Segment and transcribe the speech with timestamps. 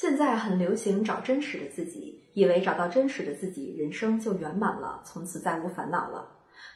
[0.00, 6.24] 现在很流行找真实的自己，以为找到真实的自己，人生就圆满了，从此再无烦恼了。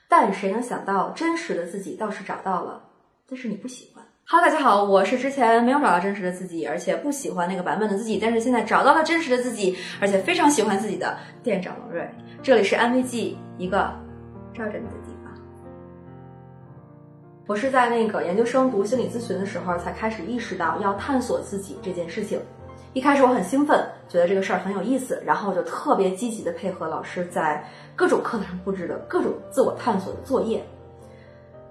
[0.09, 2.83] 但谁能想到，真实的自己倒是找到了，
[3.29, 4.05] 但是你不喜欢。
[4.27, 12.05] Hello，大家好，我是之前没有找到真实的自己，而且不喜欢那个版本的自己，但是现在找到了真实的自己，而且非常喜欢自己的店长龙瑞。
[12.43, 13.95] 这里是安慰剂，一个
[14.53, 15.33] 罩着你的地方。
[17.47, 22.41] 我是在那个研究生读心理咨询的时候，才开始意识到要探索自己这件事情。
[22.95, 27.65] 一开始我很兴奋，觉得这个事儿很有意思，然后就特别积极的配合老师在
[27.97, 30.63] 各种课堂上布置的各种自我探索的作业。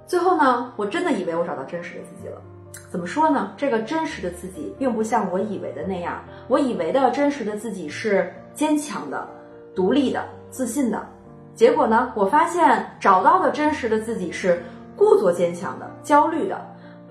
[0.07, 2.41] 最后呢，我真的以为我找到真实的自己了。
[2.89, 3.53] 怎么说呢？
[3.55, 6.23] 这个真实的自己并不像我以为的那样。
[6.47, 9.27] 我以为的真实的自己是坚强的、
[9.75, 11.05] 独立的、自信的。
[11.53, 14.63] 结果呢，我发现找到的真实的自己是
[14.95, 16.59] 故作坚强的、焦虑的。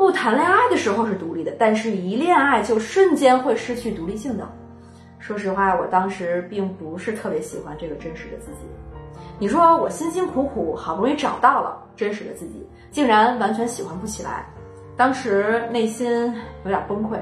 [0.01, 4.51] 不谈恋爱的时候是独立的，但是一恋爱就瞬间会失去独立性的。
[5.19, 8.61] 说实话，我当时并不是特别喜欢这个真实的自己。
[9.39, 14.47] 你说我辛辛苦苦好不容易找到了真实的自己，竟然完全喜欢不起来，
[14.97, 17.19] 当时内心有点崩溃。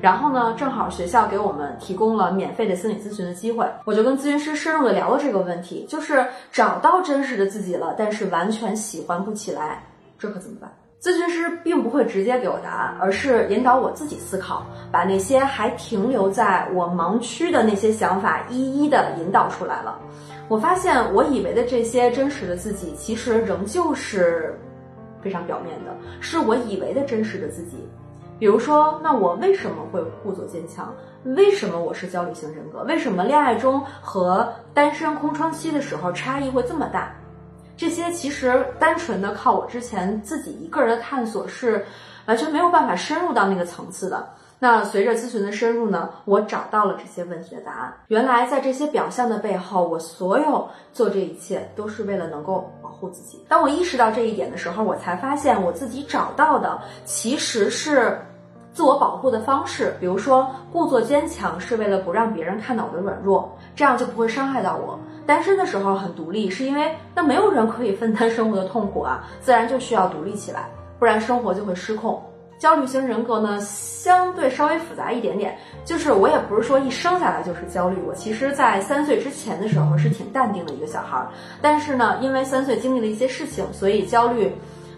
[0.00, 9.82] 然后呢，正好学校给我们提供了免费的心理咨询的机会，我就跟咨询师深入的聊了这个问题，就是找到真实的自己了，但是完全喜欢不起来，
[10.16, 10.72] 这可怎么办？
[11.00, 19.98] 咨询师并不会直接给我答案，而是引导我自己思考，把那些还停留在我盲区的那些想法一一的引导出来了。
[20.46, 24.54] 我发现，我以为的这些真实的自己，其实仍旧是
[25.22, 27.78] 非常表面的，是我以为的真实的自己。
[28.38, 30.94] 比如说，那我为什么会故作坚强？
[31.24, 32.82] 为什么我是焦虑型人格？
[32.82, 37.14] 为什么恋爱中和单身空窗期的时候差异会这么大？
[37.80, 41.86] 这些其实单纯的靠我之前自己一个人的探索是
[42.26, 44.28] 完全没有办法深入到那个层次的。
[44.58, 47.94] 那随着咨询的深入呢，我找到了这些问题的答案。
[48.08, 53.42] 原来在这些表象的背后，我所有做这一切都是为了能够保护自己。
[53.48, 58.20] 当我意识到这一点的时候，我才发现我自己找到的其实是
[58.72, 64.98] 自我保护的方式，比如说故作坚强是为了不让别人看到我的软弱，这样就不会伤害到我。
[65.26, 72.22] 单身的时候很独立，是因为那没有人可以分担生活的痛苦啊，自然就需要独立起来，不然生活就会失控。
[72.58, 81.26] 焦虑型人格呢，相对稍微复杂一点点，就是我也不是说一生下来就是焦虑，我其实在三岁之前的时候是挺淡定的一个小孩，
[81.62, 84.52] 但是呢，因为三岁经历了一些事情，所以焦虑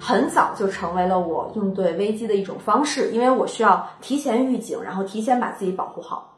[0.05, 6.29] 很早就成为了我应对危机的一种方式，因为我需要提前预警，然后提前把自己保护好。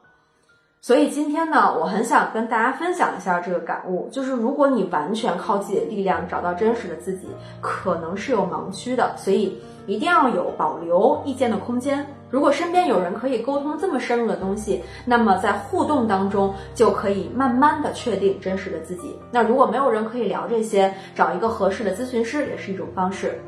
[0.83, 7.27] 所以今天呢，我很想跟大家分享一下这个感悟，就是如果你完全靠自己的力量找到真实的自己，
[7.63, 12.07] 可能是有盲区的，所以一定要有保留意见的空间。
[12.31, 19.17] 如果身边有人可以沟通这么深入的东西，那么在互动当中就可以慢慢的确定真实的自己。
[19.31, 23.41] 那如果没有人可以聊这些，找一个合适的咨询师也是一种方式。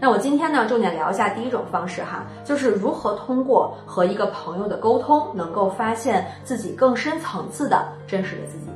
[0.00, 8.66] 那我今天呢，重点聊一下第一种方式哈，就是如何通过和一个朋友的沟通，能够发现自己更深层次的真实的自己。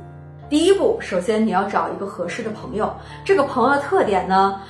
[0.47, 4.61] 第一步，首先你要找一个合适的朋友，这个朋友的特点呢，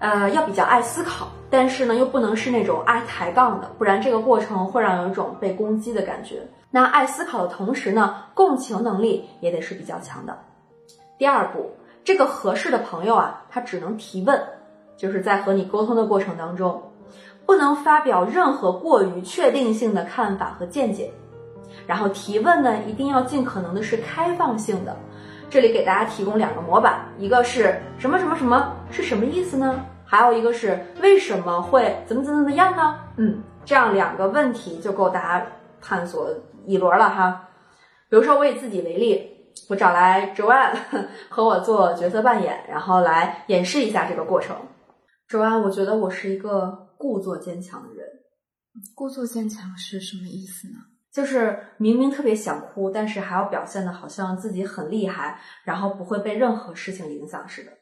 [0.00, 6.42] 呃，要比较爱思考，但是呢，又不能是那种爱抬杠的，不然这个过程会让有一种被攻击的感觉。
[6.70, 10.36] 那爱思考的同时呢，共情能力也得是比较强的。
[11.16, 11.70] 第二步，
[12.02, 14.42] 这个合适的朋友啊，他只能提问。
[14.96, 16.82] 就是在和你沟通的过程当中，
[17.46, 21.12] 不能发表任何过于确定性的看法和见解，
[21.86, 24.96] 然后提问呢，一定要尽可能的是开放性的。
[25.50, 29.84] 这里给大家提供两个模板，一个是什么什么什么是什么意思呢？
[30.04, 32.98] 还有一个是为什么会怎么怎么怎么样呢？
[33.16, 35.46] 嗯，这样两个问题就够大家
[35.80, 36.28] 探索
[36.66, 37.48] 一轮了哈。
[38.08, 39.30] 比如说我以自己为例，
[39.68, 40.76] 我找来 Joanne
[41.28, 44.56] 和我做角色扮演，然后来演示一下这个过程。
[45.26, 48.06] 周安，我觉得我是一个故作坚强的人。
[48.94, 50.74] 故作坚强是什么意思呢？
[51.10, 57.72] 就是明明特别想哭，但是还要表现的好像自己很厉害，然后不会被任何事情影响似的。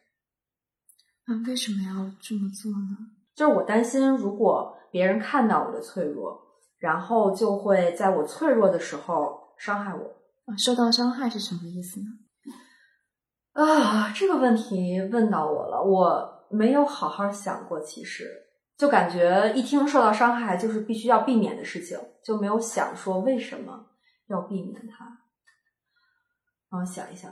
[1.25, 2.97] 那为什么要这么做呢？
[3.35, 6.39] 就是我担心，如果别人看到我的脆弱，
[6.77, 10.01] 然后就会在我脆弱的时候伤害我。
[10.45, 12.05] 啊，受到伤害是什么意思呢？
[13.53, 16.31] 啊，这个问题问到我了，我。
[16.53, 18.29] 没有好好想过，其实
[18.77, 23.87] 就感觉一听受到伤害就是必须要避免的事情，就没有想说为什么
[24.27, 25.05] 要避免它。
[26.71, 27.31] 让我想一想，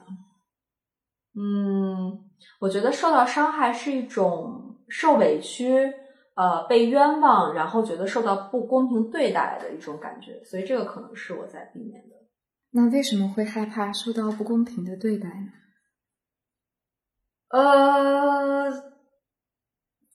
[1.36, 2.30] 嗯，
[2.60, 5.92] 我觉得受到伤害是一种受委屈
[6.36, 12.16] 呃被冤枉，然后觉得受到不公平对待的一种感觉，所以这个可能是我在避免的。
[12.72, 15.52] 那为什么会害怕受到不公平的对待呢？
[17.50, 18.91] 呃，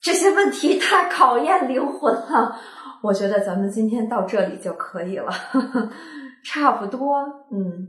[0.06, 2.56] 这些问题太考验灵魂了。
[3.02, 5.32] 我觉得咱们今天到这里就可以了，
[6.46, 7.18] 差不多。
[7.50, 7.88] 嗯，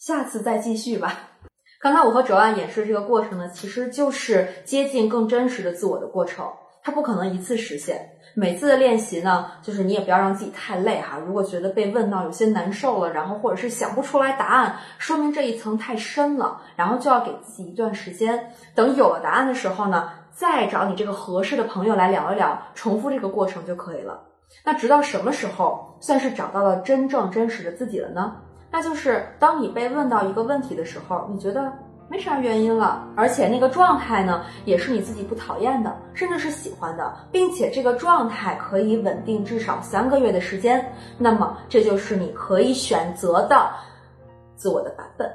[0.00, 1.16] 下次再继续吧。
[1.80, 6.44] 刚才我和哲安演示这个过程呢，其实就是接近更真实的自我的过程。
[6.82, 8.00] 它不可能一次实现，
[8.34, 11.18] 每次的练习呢，就是你也不要让自己太累哈。
[11.24, 24.22] 如果觉得被问到有些难受了，然后或者是想不出来答案，说明这一层太深了，然后就要给自己一段时间，等有了答案的时候呢，再找你这个合适的朋友来聊一聊，重复这个过程就可以了。
[24.64, 28.36] 那直到什么时候算是找到了真正真实的自己了呢？
[28.70, 31.72] 那就是当你被问到一个问题的时候，你觉得。
[32.10, 40.90] 没啥原因了，而且那个状态呢，也是你自己不讨厌的，甚至是喜欢的，并且这个状态可以稳定至少三个月的时间。
[41.18, 43.70] 那么，这就是你可以选择的
[44.56, 45.30] 自我的版本。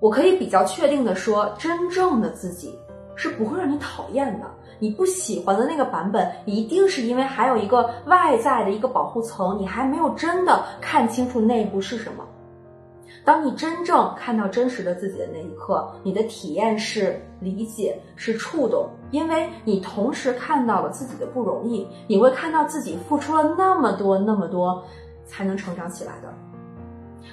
[0.00, 2.74] 我可以比较确定的说，真正的自己
[3.14, 4.46] 是不会让你讨厌的。
[4.78, 12.24] 你不喜欢的那个版本，一定是因为还有一个外在的一个保护层，你还没有真的看清楚内部是什么。
[13.24, 24.82] 当你真正看到真实的自己的那一刻，你的体验是理解，是触动，因为你同时看到了自己的不容易，你会看到自己付出了那么多那么多，
[25.24, 26.34] 才能成长起来的。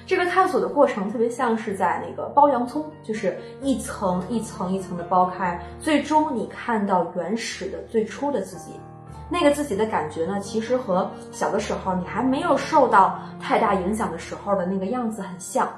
[0.06, 8.72] 这个探索的过程特别像是在那个剥洋葱，就是一层一层一层的剥开，最终你看到原始的最初的自己。
[9.32, 15.68] 那个自己的感觉呢，其实和小的时候你还没有受到太大影响的时候的那个样子很像。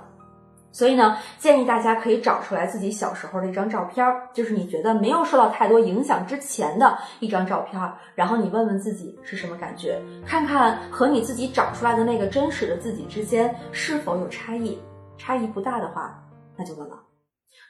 [0.73, 14.79] 所以呢，建议大家可以找出来自己小时候的一张照片儿，就是你觉得没有受到太多影响之前的一张照片儿，然后你问问自己是什么感觉，看看和你自己找出来的那个真实的自己之间是否有差异，
[15.19, 16.19] 差异不大的话，
[16.57, 16.99] 那就问了。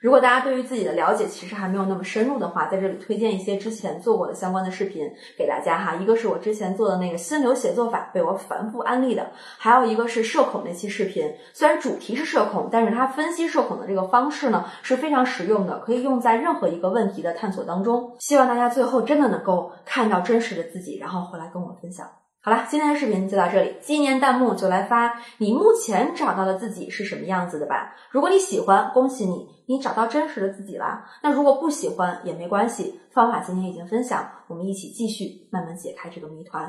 [0.03, 5.09] 如果大家对于自己的了解其实还没有那么深入的话，在这里推荐一些之前做过的相关的视频
[5.39, 5.95] 给大家哈。
[5.95, 9.23] 一个是我之前做的那个心流写作法，被我反复安利的；
[9.57, 18.17] 还有一个是社恐那期视频，虽然主题是社恐，但是它分析社恐的这个方式呢是非常实用的，可以用在任何一个问题的探索当中。
[18.19, 22.05] 希望大家最后真的能够看到真实的自己，然后回来跟我分享。
[22.45, 23.77] 好了，今天的视频就到这里。
[23.81, 27.95] 纪念弹幕就来发你目前找到的自己是什么样子的吧。
[28.11, 31.09] 如果你喜欢，恭喜你，你找到真实的自己啦。
[31.23, 36.69] 那如果不喜欢也没关系，方法今天已经分享，我们一起继续慢慢解开这个谜团。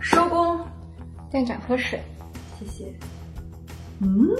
[0.00, 0.58] 收工，
[1.30, 2.02] 店长喝水，
[2.58, 2.90] 谢谢。
[4.00, 4.34] 嗯，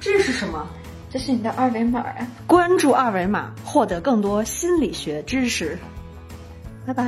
[0.00, 0.66] 这是什么？
[1.08, 2.26] 这是你的二维码啊！
[2.48, 5.78] 关注二维码，获得更多心理学知识。
[6.84, 7.04] 拜拜。